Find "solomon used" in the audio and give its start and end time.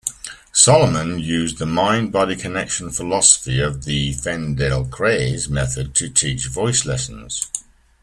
0.51-1.59